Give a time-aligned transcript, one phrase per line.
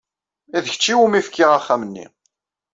[0.63, 2.05] D kečč iwumi fkiɣ axxam-nni.